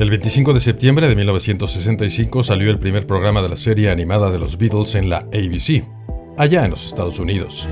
[0.00, 4.38] El 25 de septiembre de 1965 salió el primer programa de la serie animada de
[4.38, 5.84] los Beatles en la ABC,
[6.38, 7.68] allá en los Estados Unidos.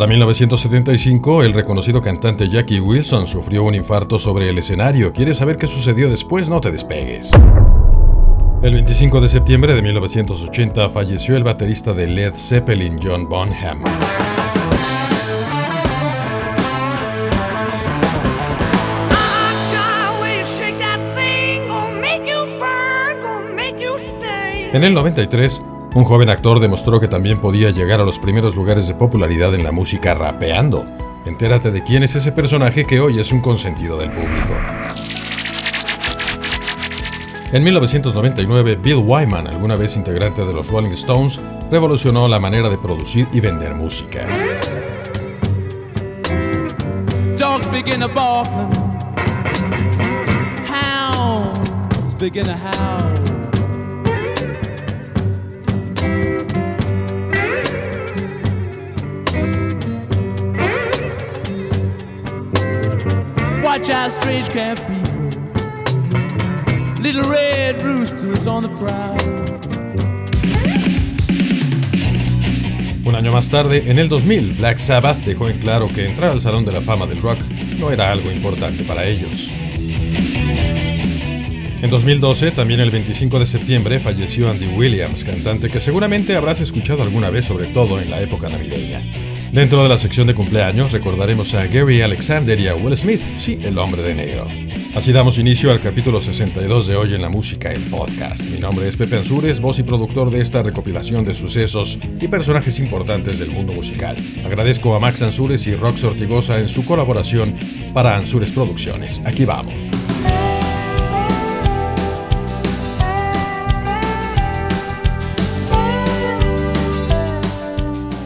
[0.00, 5.12] Para 1975, el reconocido cantante Jackie Wilson sufrió un infarto sobre el escenario.
[5.12, 6.48] ¿Quieres saber qué sucedió después?
[6.48, 7.30] No te despegues.
[8.62, 13.82] El 25 de septiembre de 1980 falleció el baterista de Led Zeppelin, John Bonham.
[24.72, 25.62] En el 93,
[25.94, 29.64] un joven actor demostró que también podía llegar a los primeros lugares de popularidad en
[29.64, 30.84] la música rapeando.
[31.26, 34.54] Entérate de quién es ese personaje que hoy es un consentido del público.
[37.52, 42.78] En 1999, Bill Wyman, alguna vez integrante de los Rolling Stones, revolucionó la manera de
[42.78, 44.28] producir y vender música.
[63.70, 65.12] Watch our strange camp people.
[67.00, 69.16] Little red roosters on the prowl.
[73.04, 76.40] Un año más tarde, en el 2000, Black Sabbath dejó en claro que entrar al
[76.40, 77.38] Salón de la Fama del Rock
[77.78, 79.52] no era algo importante para ellos.
[81.82, 87.02] En 2012, también el 25 de septiembre, falleció Andy Williams, cantante que seguramente habrás escuchado
[87.02, 89.00] alguna vez, sobre todo en la época navideña.
[89.52, 93.58] Dentro de la sección de cumpleaños recordaremos a Gary Alexander y a Will Smith, sí,
[93.64, 94.46] el hombre de negro.
[94.94, 98.42] Así damos inicio al capítulo 62 de Hoy en la Música, el podcast.
[98.44, 102.78] Mi nombre es Pepe Ansures, voz y productor de esta recopilación de sucesos y personajes
[102.78, 104.16] importantes del mundo musical.
[104.46, 107.56] Agradezco a Max Ansures y Rox Ortigosa en su colaboración
[107.92, 109.20] para Ansures Producciones.
[109.24, 109.74] Aquí vamos.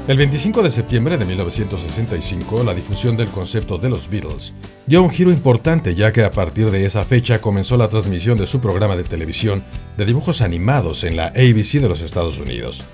[0.06, 4.52] El 25 de septiembre de 1965, la difusión del concepto de los Beatles
[4.86, 8.46] dio un giro importante ya que a partir de esa fecha comenzó la transmisión de
[8.46, 9.64] su programa de televisión
[9.96, 12.84] de dibujos animados en la ABC de los Estados Unidos.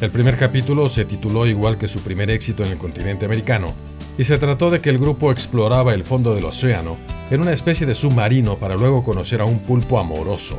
[0.00, 3.74] El primer capítulo se tituló igual que su primer éxito en el continente americano,
[4.16, 6.96] y se trató de que el grupo exploraba el fondo del océano
[7.30, 10.56] en una especie de submarino para luego conocer a un pulpo amoroso.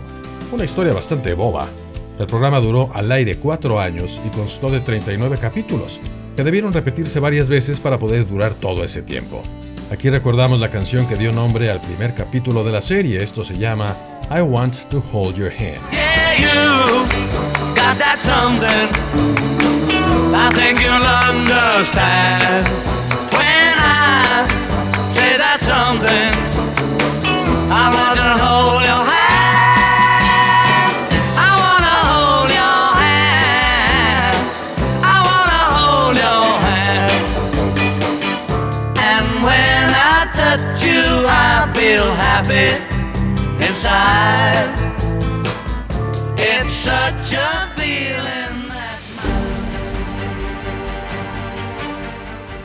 [0.51, 1.67] Una historia bastante boba,
[2.19, 6.01] el programa duró al aire cuatro años y constó de 39 capítulos,
[6.35, 9.41] que debieron repetirse varias veces para poder durar todo ese tiempo.
[9.91, 13.57] Aquí recordamos la canción que dio nombre al primer capítulo de la serie, esto se
[13.57, 13.95] llama
[14.29, 15.79] I Want to Hold Your Hand.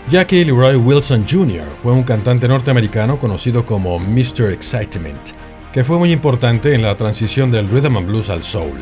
[0.08, 1.66] Jackie Leroy Wilson Jr.
[1.82, 4.52] fue un cantante norteamericano conocido como Mr.
[4.52, 5.31] Excitement,
[5.72, 8.78] que fue muy importante en la transición del rhythm and blues al soul.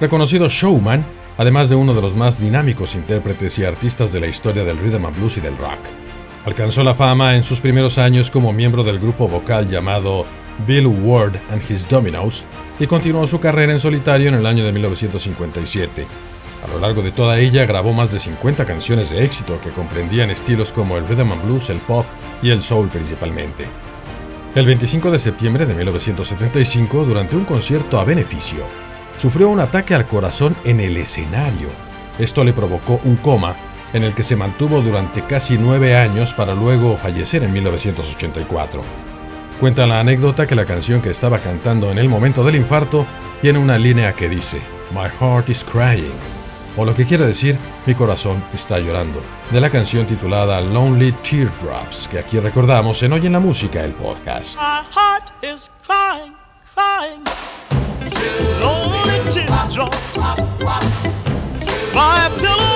[0.00, 1.06] Reconocido showman,
[1.38, 5.06] además de uno de los más dinámicos intérpretes y artistas de la historia del rhythm
[5.06, 6.07] and blues y del rock.
[6.48, 10.24] Alcanzó la fama en sus primeros años como miembro del grupo vocal llamado
[10.66, 12.46] Bill Ward and His Dominoes
[12.80, 16.06] y continuó su carrera en solitario en el año de 1957.
[16.64, 20.30] A lo largo de toda ella grabó más de 50 canciones de éxito que comprendían
[20.30, 22.06] estilos como el rhythm and blues, el pop
[22.40, 23.66] y el soul principalmente.
[24.54, 28.64] El 25 de septiembre de 1975, durante un concierto a beneficio,
[29.18, 31.68] sufrió un ataque al corazón en el escenario.
[32.18, 33.54] Esto le provocó un coma
[33.92, 38.82] en el que se mantuvo durante casi nueve años para luego fallecer en 1984.
[39.60, 43.06] Cuenta la anécdota que la canción que estaba cantando en el momento del infarto
[43.40, 44.60] tiene una línea que dice,
[44.92, 46.12] My heart is crying,
[46.76, 49.20] o lo que quiere decir, mi corazón está llorando,
[49.50, 53.92] de la canción titulada Lonely Teardrops, que aquí recordamos en Hoy en la Música, el
[53.92, 54.56] podcast.
[54.56, 56.34] My heart is crying,
[56.74, 57.24] crying.
[58.60, 60.42] Lonely teardrops.
[61.94, 62.67] My pillow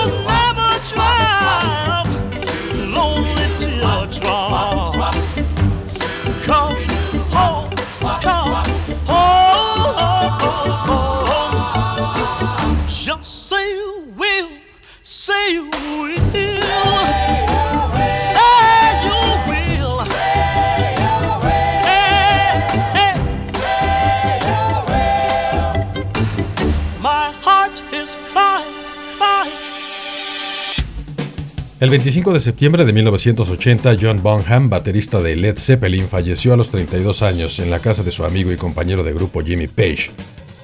[31.82, 36.70] El 25 de septiembre de 1980, John Bonham, baterista de Led Zeppelin, falleció a los
[36.70, 40.12] 32 años en la casa de su amigo y compañero de grupo Jimmy Page.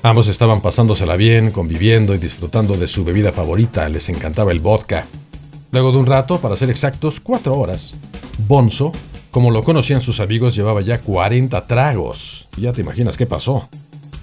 [0.05, 5.07] Ambos estaban pasándosela bien, conviviendo y disfrutando de su bebida favorita, les encantaba el vodka.
[5.73, 7.97] Luego de un rato, para ser exactos, cuatro horas,
[8.47, 8.93] Bonzo,
[9.33, 12.47] como lo conocían sus amigos, llevaba ya 40 tragos.
[12.57, 13.69] Ya te imaginas qué pasó.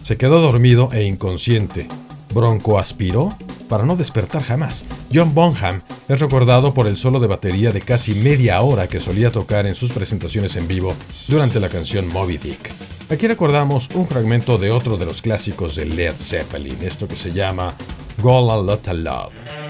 [0.01, 1.89] Se quedó dormido e inconsciente.
[2.36, 3.34] Bronco aspiró
[3.70, 4.84] para no despertar jamás.
[5.12, 9.32] John Bonham es recordado por el solo de batería de casi media hora que solía
[9.32, 10.94] tocar en sus presentaciones en vivo
[11.30, 12.72] durante la canción Moby Dick.
[13.10, 17.32] Aquí recordamos un fragmento de otro de los clásicos de Led Zeppelin, esto que se
[17.32, 17.74] llama
[18.22, 19.64] Gola Lotta Love.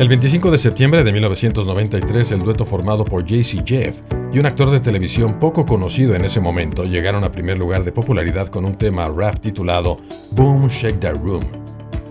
[0.00, 4.00] El 25 de septiembre de 1993, el dueto formado por JC Jeff
[4.32, 7.92] y un actor de televisión poco conocido en ese momento llegaron a primer lugar de
[7.92, 10.00] popularidad con un tema rap titulado
[10.30, 11.44] Boom Shake That Room.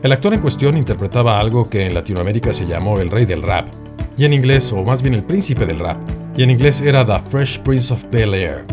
[0.03, 3.69] El actor en cuestión interpretaba algo que en Latinoamérica se llamó el rey del rap,
[4.15, 5.97] y en inglés, o más bien el príncipe del rap,
[6.37, 8.67] y en inglés era The Fresh Prince of Bel Air.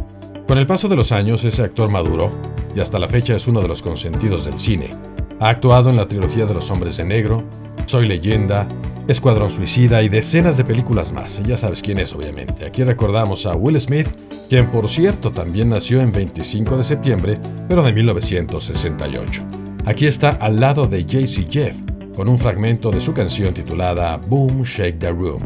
[0.47, 2.29] Con el paso de los años, ese actor maduró,
[2.75, 4.91] y hasta la fecha es uno de los consentidos del cine.
[5.39, 7.45] Ha actuado en la trilogía de los hombres de negro,
[7.85, 8.67] Soy leyenda,
[9.07, 11.41] Escuadrón Suicida y decenas de películas más.
[11.45, 12.65] Ya sabes quién es, obviamente.
[12.65, 14.09] Aquí recordamos a Will Smith,
[14.49, 17.39] quien por cierto también nació en 25 de septiembre,
[17.69, 19.43] pero de 1968.
[19.85, 21.77] Aquí está al lado de JC Jeff,
[22.17, 25.43] con un fragmento de su canción titulada Boom Shake the Room.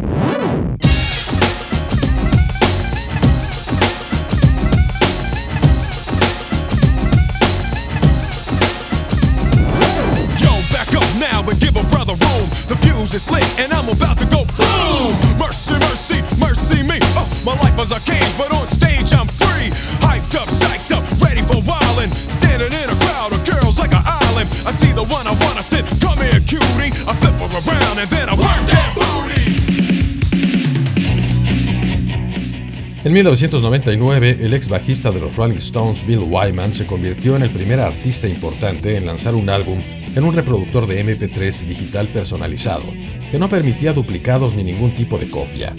[33.10, 37.50] En 1999, el ex bajista de los Rolling Stones, Bill Wyman, se convirtió en el
[37.50, 39.82] primer artista importante en lanzar un álbum
[40.14, 42.84] en un reproductor de MP3 digital personalizado,
[43.32, 45.74] que no permitía duplicados ni ningún tipo de copia.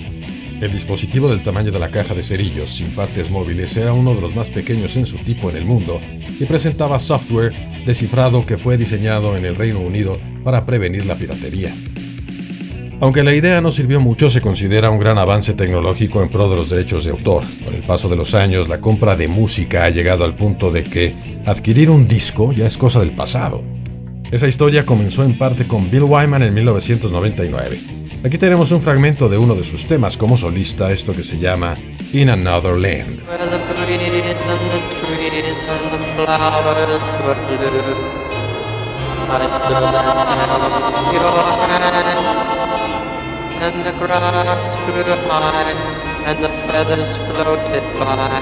[0.60, 4.20] El dispositivo del tamaño de la caja de cerillos sin partes móviles era uno de
[4.20, 6.02] los más pequeños en su tipo en el mundo
[6.38, 7.54] y presentaba software
[7.86, 11.74] descifrado que fue diseñado en el Reino Unido para prevenir la piratería.
[13.02, 16.56] Aunque la idea no sirvió mucho, se considera un gran avance tecnológico en pro de
[16.56, 17.44] los derechos de autor.
[17.66, 20.84] Con el paso de los años, la compra de música ha llegado al punto de
[20.84, 21.16] que
[21.48, 23.64] adquirir un disco ya es cosa del pasado.
[24.30, 27.80] Esa historia comenzó en parte con Bill Wyman en 1999.
[28.24, 31.76] Aquí tenemos un fragmento de uno de sus temas como solista, esto que se llama
[32.14, 33.20] In Another Land.
[43.62, 45.76] And the grass grew high,
[46.26, 48.42] and the feathers floated by.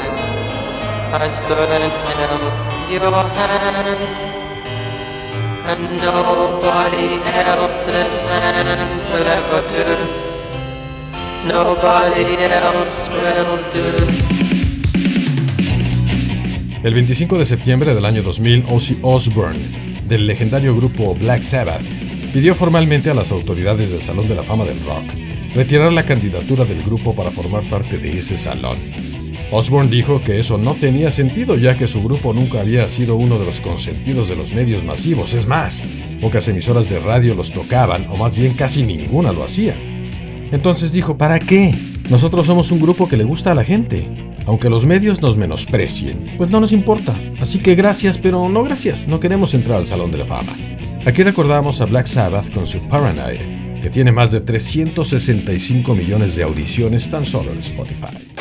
[1.11, 2.47] I stood and held
[2.89, 3.99] your hand,
[5.67, 8.79] and nobody else's hand
[9.11, 9.87] will ever do.
[11.49, 14.39] Nobody else will do.
[16.81, 19.59] El 25 de septiembre del año 2000, Ozzy Osbourne,
[20.07, 24.65] del legendario grupo Black Sabbath, pidió formalmente a las autoridades del Salón de la Fama
[24.65, 28.77] del Rock retirar la candidatura del grupo para formar parte de ese salón.
[29.51, 33.39] Osbourne dijo que eso no tenía sentido ya que su grupo nunca había sido uno
[33.39, 35.81] de los consentidos de los medios masivos, es más,
[36.21, 39.75] pocas emisoras de radio los tocaban o más bien casi ninguna lo hacía.
[40.51, 41.73] Entonces dijo, ¿para qué?
[42.09, 44.07] Nosotros somos un grupo que le gusta a la gente.
[44.45, 47.13] Aunque los medios nos menosprecien, pues no nos importa.
[47.39, 50.53] Así que gracias, pero no gracias, no queremos entrar al Salón de la Fama.
[51.05, 56.43] Aquí recordamos a Black Sabbath con su Paranoid, que tiene más de 365 millones de
[56.43, 58.38] audiciones tan solo en Spotify.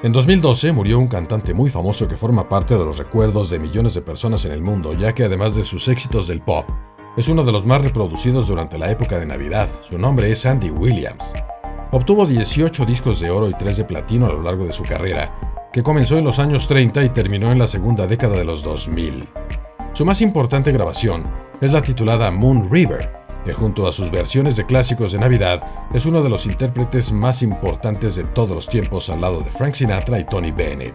[0.00, 3.94] En 2012 murió un cantante muy famoso que forma parte de los recuerdos de millones
[3.94, 6.64] de personas en el mundo, ya que además de sus éxitos del pop,
[7.16, 9.68] es uno de los más reproducidos durante la época de Navidad.
[9.80, 11.32] Su nombre es Andy Williams.
[11.90, 15.68] Obtuvo 18 discos de oro y 3 de platino a lo largo de su carrera,
[15.72, 19.24] que comenzó en los años 30 y terminó en la segunda década de los 2000.
[19.94, 21.28] Su más importante grabación
[21.60, 23.17] es la titulada Moon River,
[23.48, 25.62] que junto a sus versiones de clásicos de Navidad
[25.94, 29.72] es uno de los intérpretes más importantes de todos los tiempos al lado de Frank
[29.72, 30.92] Sinatra y Tony Bennett.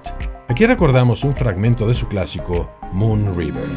[0.50, 3.68] Aquí recordamos un fragmento de su clásico Moon River.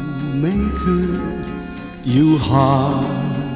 [2.05, 3.47] you heartbreaker.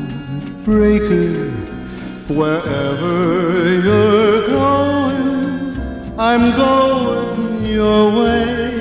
[2.28, 8.72] Wherever you're going, I'm going your way.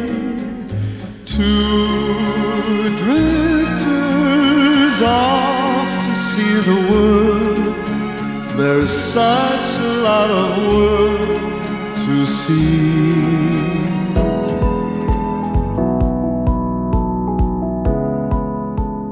[1.27, 3.91] Two drifters
[6.31, 7.75] see the world.
[8.57, 11.41] There's such a lot of world
[12.05, 13.41] to see.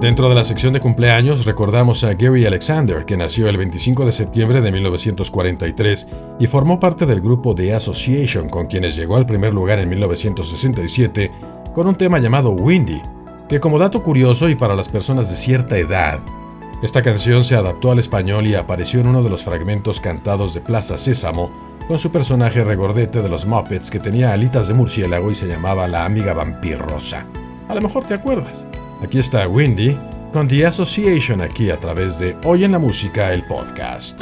[0.00, 4.12] Dentro de la sección de cumpleaños recordamos a Gary Alexander, que nació el 25 de
[4.12, 6.06] septiembre de 1943
[6.38, 11.32] y formó parte del grupo The Association, con quienes llegó al primer lugar en 1967
[11.74, 13.02] con un tema llamado Windy,
[13.48, 16.20] que como dato curioso y para las personas de cierta edad,
[16.82, 20.60] esta canción se adaptó al español y apareció en uno de los fragmentos cantados de
[20.60, 21.50] Plaza Sésamo,
[21.88, 25.88] con su personaje regordete de los Muppets que tenía alitas de murciélago y se llamaba
[25.88, 27.26] la amiga vampirrosa.
[27.68, 28.68] A lo mejor te acuerdas.
[29.02, 29.98] Aquí está Windy
[30.32, 34.20] con The Association aquí a través de Hoy en la Música, el podcast.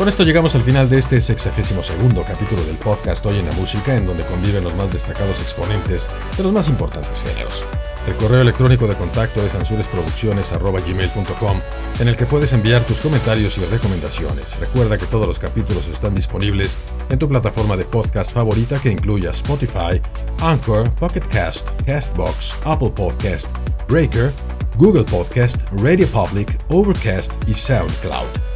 [0.00, 3.52] Con esto llegamos al final de este sexagésimo segundo capítulo del podcast Hoy en la
[3.52, 7.62] Música, en donde conviven los más destacados exponentes de los más importantes géneros.
[8.06, 11.60] El correo electrónico de contacto es ansuresproducciones.gmail.com,
[11.98, 14.58] en el que puedes enviar tus comentarios y recomendaciones.
[14.58, 16.78] Recuerda que todos los capítulos están disponibles
[17.10, 20.00] en tu plataforma de podcast favorita que incluya Spotify,
[20.40, 23.50] Anchor, Pocket Cast, Castbox, Apple Podcast,
[23.86, 24.32] Breaker,
[24.78, 28.49] Google Podcast, Radio Public, Overcast y SoundCloud.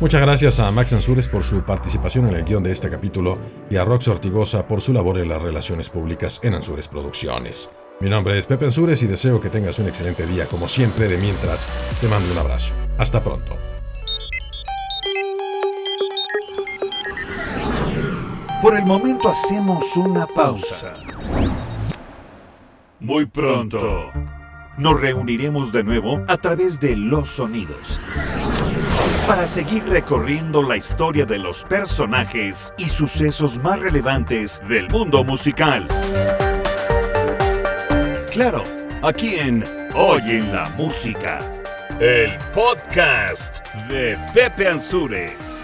[0.00, 3.36] Muchas gracias a Max Ansures por su participación en el guion de este capítulo
[3.68, 7.68] y a Rox Ortigosa por su labor en las relaciones públicas en Ansures Producciones.
[8.00, 10.46] Mi nombre es Pepe Ansures y deseo que tengas un excelente día.
[10.46, 11.68] Como siempre, de mientras,
[12.00, 12.72] te mando un abrazo.
[12.96, 13.58] Hasta pronto.
[18.62, 20.94] Por el momento hacemos una pausa.
[23.00, 24.10] Muy pronto
[24.78, 28.00] nos reuniremos de nuevo a través de los sonidos
[29.26, 35.86] para seguir recorriendo la historia de los personajes y sucesos más relevantes del mundo musical.
[38.30, 38.64] Claro,
[39.02, 39.64] aquí en
[39.94, 41.40] Hoy en la Música.
[42.00, 45.62] el podcast de Pepe Ansures.